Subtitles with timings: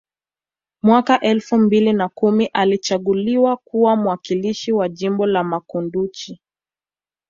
[0.83, 6.41] Mwaka elfu mbili na kumi alichaguliwa kuwa mwakilishi wa jimbo la Makunduchi